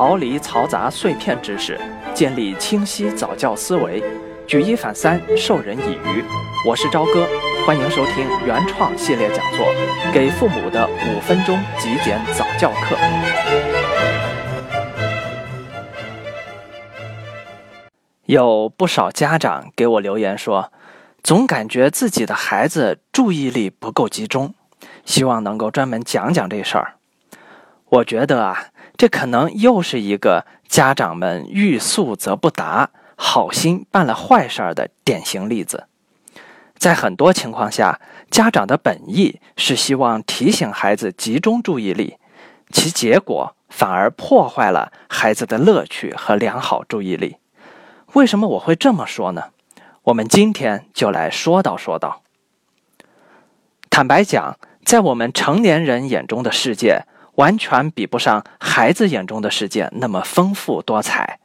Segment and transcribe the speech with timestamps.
[0.00, 1.78] 逃离嘈杂碎片知识，
[2.14, 4.02] 建立清晰早教思维，
[4.46, 6.24] 举一反三，授人以渔。
[6.66, 7.28] 我是朝哥，
[7.66, 9.66] 欢迎收听原创系列讲座
[10.14, 12.96] 《给父母的五分钟极简早教课》。
[18.24, 20.72] 有不少家长给我留言说，
[21.22, 24.54] 总感觉自己的孩子注意力不够集中，
[25.04, 26.94] 希望能够专门讲讲这事儿。
[27.90, 28.68] 我觉得啊，
[29.00, 35.86] 这可能又是一个家长们欲速则不达、好心办了坏事儿的典型例子。
[36.76, 37.98] 在很多情况下，
[38.30, 42.18] 家长的本意是希望提醒孩子集中注意力，
[42.70, 47.38] 其结果反而破坏了孩子的乐趣和良好注意力。
[48.12, 49.44] 为什么我会这么说呢？
[50.02, 52.20] 我们今天就来说道说道。
[53.88, 57.06] 坦白讲，在我们成年人眼中的世界。
[57.40, 61.40] 完全比不上孩子眼中的世界那么丰富多彩，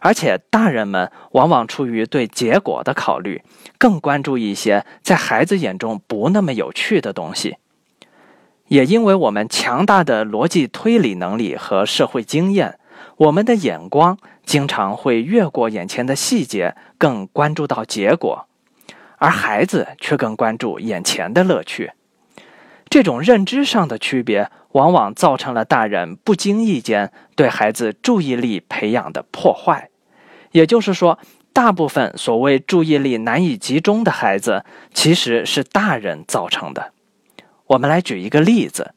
[0.00, 3.42] 而且大人们往往出于对结果的考虑，
[3.78, 7.56] 更关注一些在孩子眼中不那么有趣的东西。
[8.68, 12.78] 也因为我们强大的逻辑推理能力和社会经验，
[13.16, 18.46] 我们的眼光经常会越过眼前的细节，更关注到结果，
[19.16, 21.92] 而孩子却更关注眼前的乐趣。
[22.90, 24.50] 这种认知上的区别。
[24.72, 29.90] 往往造成了大人不经意间对孩子注意力培养的破坏，
[30.52, 31.18] 也就是说，
[31.52, 36.92] 大部分所谓注意力难以集中的孩子，其实是大人造成的。
[37.66, 38.94] 我们来举一个例子，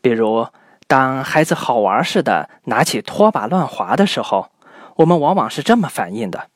[0.00, 0.46] 比如
[0.86, 4.52] 当孩子好玩似的拿起拖把乱划的时候，
[4.98, 6.46] 我们往往是这么反应的：“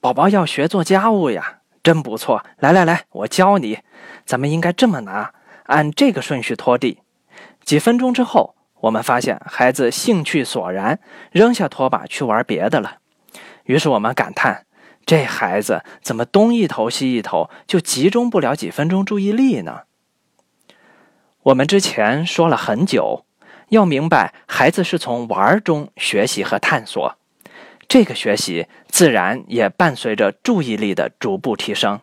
[0.00, 2.44] 宝宝要学做家务呀，真不错！
[2.60, 3.80] 来来来，我教你，
[4.24, 5.32] 咱们应该这么拿，
[5.68, 6.98] 按这个顺序拖地。”
[7.64, 11.00] 几分钟之后，我们发现孩子兴趣索然，
[11.32, 12.98] 扔下拖把去玩别的了。
[13.64, 14.66] 于是我们感叹：
[15.04, 19.82] 这孩子怎么东一头西一头，就集中不了几分钟注意力呢？
[21.42, 23.24] 我们之前说了很久，
[23.68, 27.16] 要明白孩子是从玩中学习和探索，
[27.86, 32.00] 这个学习自然也伴随着注意力的逐步提升。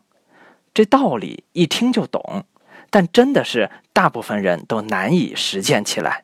[0.74, 2.46] 这道理一听就懂。
[2.90, 6.24] 但真的是大部分人都难以实践起来。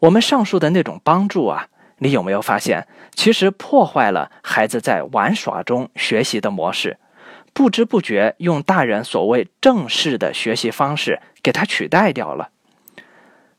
[0.00, 1.68] 我们上述的那种帮助啊，
[1.98, 6.98] 你有没有发现，其实破坏了孩子在玩耍中学习的模式，
[7.52, 12.50] 不知不觉用大人所谓正式的学习方式给他取代掉了。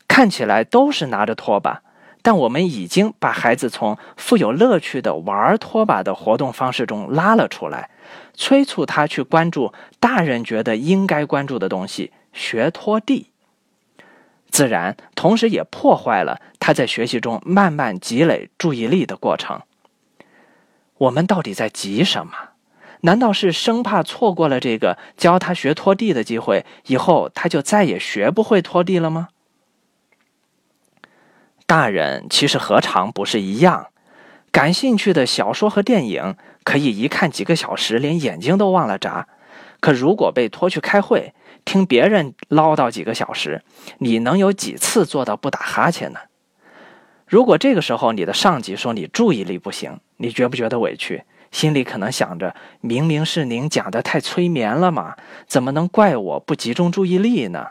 [0.06, 1.82] 看起来都是拿着拖把，
[2.22, 7.90] 但我们已经把孩子从富有乐趣的玩拖把的活动方式中拉了出来。
[8.34, 13.30] 催促他去关注大人觉得应该关注的东西，学拖地，
[14.50, 19.60] 自然同时也破坏了他在学习中慢慢积累注意力的过程。
[20.98, 22.32] 我们到底在急什么？
[23.02, 29.28] 难道是生怕错过了这个教他学拖地的机会，以后他就再也学不会拖地了吗？
[31.68, 33.88] 大人其实何尝不是一样？
[34.50, 36.34] 感兴趣的小说和电影。
[36.64, 39.26] 可以一看几个小时，连眼睛都忘了眨。
[39.80, 41.34] 可如果被拖去开会，
[41.66, 43.62] 听别人唠叨几个小时，
[43.98, 46.20] 你能有几次做到不打哈欠呢？
[47.26, 51.22] 如果这个时候你的上级说你注意力不行，你觉不觉得委屈？
[51.50, 57.68] 心里可能想着，明明是您讲的太催眠了嘛，怎么能怪我不集中注意力呢？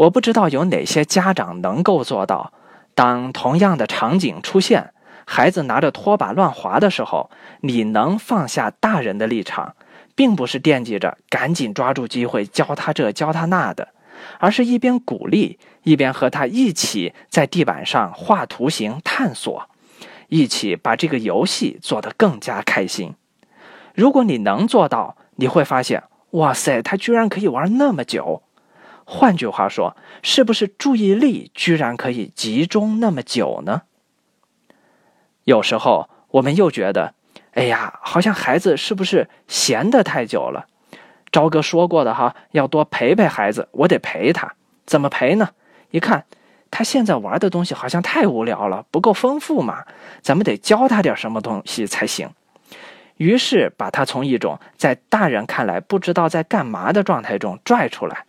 [0.00, 2.54] 我不知道有哪些家长能够做到，
[2.94, 4.94] 当同样的场景出现。
[5.26, 7.30] 孩子拿着拖把乱划的时候，
[7.60, 9.74] 你能放下大人的立场，
[10.14, 13.88] 并不是惦记着赶紧抓住机会教他这教他那的，
[14.38, 19.68] 而是一边鼓励，一边和他一起在地板上画图形探索，
[20.28, 23.14] 一起把这个游戏做得更加开心。
[23.94, 28.42] 如果你能做到，你会发现，哇塞，他居然可以玩那么久。
[29.12, 33.82] 换句话说，是不是注意力居然可以集中那么久呢？
[35.42, 37.14] 有时候我们又觉得，
[37.54, 40.66] 哎呀，好像孩子是不是闲得太久了？
[41.32, 44.54] 朝哥说过的哈，要多陪陪孩子，我得陪他。
[44.86, 45.50] 怎么陪呢？
[45.90, 46.24] 一看
[46.70, 49.86] 他现在玩的东西好像太无聊了，不够丰富嘛，
[50.22, 52.30] 咱们得教他点什么东西才行。
[53.16, 58.24] 于是把他从一种在大人看来不知道在干嘛的状态中拽出来，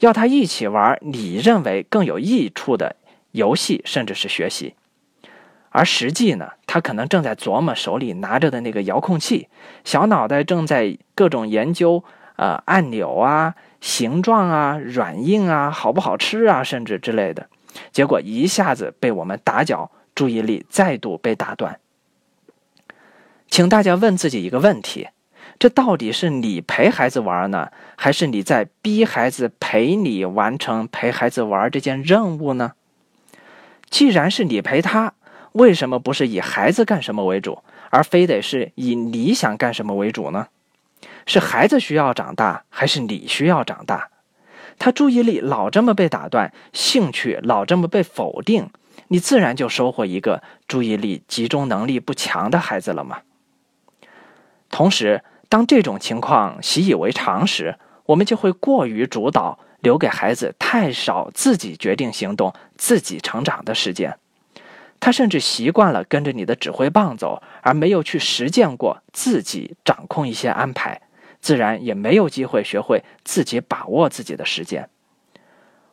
[0.00, 2.96] 要他一起玩你认为更有益处的
[3.32, 4.74] 游戏，甚至是学习。
[5.70, 9.48] 而实际呢，他可能正在琢磨手里拿着的那个遥控器，
[9.84, 12.02] 小脑袋正在各种研究，
[12.36, 17.48] 呃，按钮啊、形状啊、软硬啊、好不好吃啊，甚至之类的。
[17.92, 21.78] 结果一下子被我们打搅，注意力再度被打断。
[23.48, 25.08] 请大家问自己一个问题：
[25.58, 32.72] 这到底是你陪孩子玩呢，还是你在逼孩子陪你完成陪孩子玩这件任务呢？
[33.88, 35.14] 既然是你陪他，
[35.52, 40.48] 为什么不是以孩子干什么为主，而非得是以你想干什么为主呢？
[41.24, 44.10] 是孩子需要长大，还是你需要长大？
[44.78, 48.68] 他注意力老这么被打断，兴趣老这么被否定，
[49.08, 53.20] 你自然就收获一个注意力集中能力不强的孩子了吗？
[54.68, 64.18] 同时，当这种情况习以为常时，我们就会过于主导，留给孩子太少自己决定行动、自己成长的时间。
[64.98, 71.02] 他甚至习惯了跟着你的指挥棒走，而没有去实践过自己掌控一些安排，
[71.40, 74.88] 自然也没有机会学会自己把握自己的时间。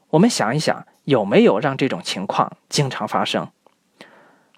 [0.09, 3.49] 我们想一想，有没有让这种情况经常发生？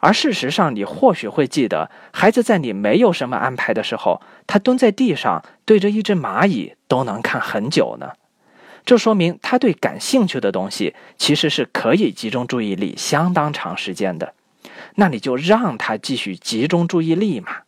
[0.06, 8.12] 而事实上，你或许会记得，孩子在你没有什么安排的时候，他蹲在地上对着一只蚂蚁都能看很久呢。
[8.86, 14.36] 这说明他对感兴趣的东西其实是可以集中注意力相当长时间的。
[14.94, 17.64] 那你就让他继续集中注意力嘛。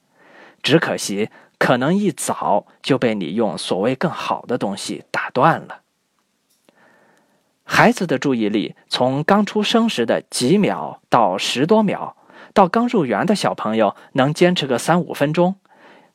[0.61, 5.79] 只可惜，可能一早就被你用所谓更好的东西打断了。
[7.63, 12.15] 孩子的注意力从刚出生时的几秒到十多秒。
[12.57, 15.57] 到刚入园的小朋友能坚持个三五分钟，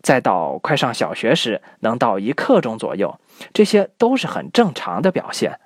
[0.03, 3.21] 再到快上小学时能到一刻钟左右，
[3.55, 5.61] 这些都是很正常的表现。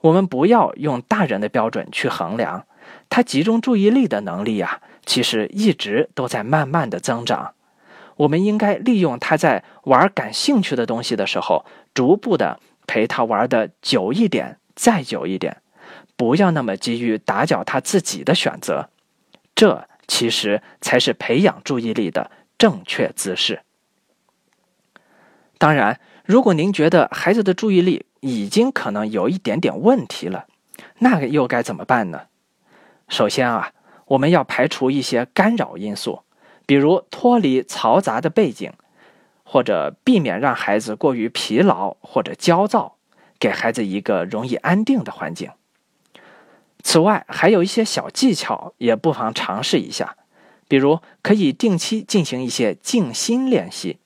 [0.00, 2.66] 我们不要用大人的标准去衡量
[3.08, 7.54] 他集中注意力的能力呀，其实一直都在慢慢的增长。
[8.16, 11.64] 我们应该利用他在玩感兴趣的东西的时候，
[11.94, 12.58] 逐步的
[12.88, 15.58] 陪他玩的久一点，再久一点，
[16.16, 18.88] 不要那么急于打搅他自己的选择。
[19.54, 19.86] 这。
[20.06, 23.62] 其实才是培养注意力的正确姿势。
[25.58, 30.46] 当然，如果您觉得孩子的注意力已经可能有一点点问题了，
[30.98, 32.26] 那又该怎么办呢？
[33.08, 33.72] 首先啊，
[34.06, 36.22] 我们要排除一些干扰因素，
[36.66, 38.72] 比如脱离嘈杂的背景，
[39.44, 42.96] 或者避免让孩子过于疲劳或者焦躁，
[43.38, 45.50] 给孩子一个容易安定的环境。
[46.88, 50.16] 此外，还有一些小技巧，也不妨尝试一下。
[50.68, 53.98] 比如，可以定期进行一些静心练习，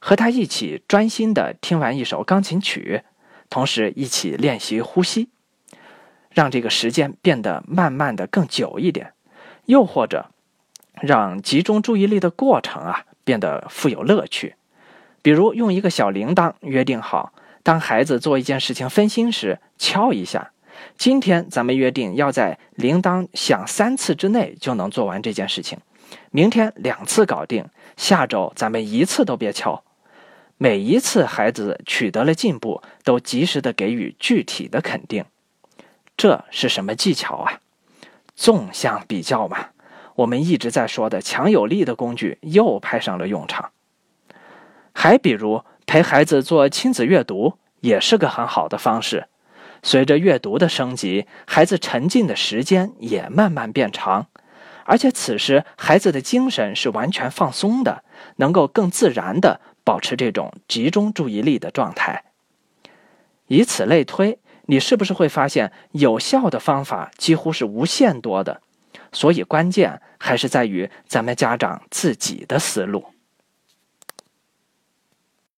[0.00, 3.02] 和他一起专心的听完一首钢琴曲，
[3.48, 5.28] 同时一起练习呼吸，
[6.30, 9.12] 让这个时间变得慢慢的更久一点。
[9.66, 10.30] 又或者，
[11.00, 14.56] 让集中注意力的过程啊变得富有乐趣。
[15.22, 17.32] 比如，用一个小铃铛约定好，
[17.62, 20.51] 当孩子做一件事情分心时，敲一下。
[20.96, 25.78] 今天咱们约定要在铃铛响三次之内就能做完这件事情，
[26.30, 29.82] 明天两次搞定，下周咱们一次都别敲。
[30.58, 35.24] 每一次孩子取得了进步，都及时的给予具体的肯定。
[36.16, 37.60] 这是什么技巧啊？
[38.36, 39.70] 纵向比较嘛。
[40.14, 43.70] 我们一直在说的强有力的工具又派上了用场。
[44.92, 49.26] 还比如陪孩子做亲子阅读，也是个很好的方式。
[49.82, 54.28] 随着阅读的升级，孩子沉浸的时间也慢慢变长，
[54.84, 58.04] 而且此时孩子的精神是完全放松的，
[58.36, 62.24] 能够更自然的保持这种集中注意力的状态。
[63.48, 68.62] 以此类推，你是不是会发现有效的方法几乎是无限多的？
[69.10, 73.11] 所以关键还是在于咱们家长自己的思路。